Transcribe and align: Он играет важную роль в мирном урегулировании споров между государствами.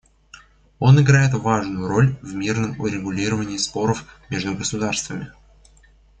Он 0.79 0.99
играет 0.99 1.31
важную 1.35 1.87
роль 1.87 2.15
в 2.23 2.33
мирном 2.33 2.71
урегулировании 2.79 3.57
споров 3.57 4.03
между 4.31 4.55
государствами. 4.55 5.31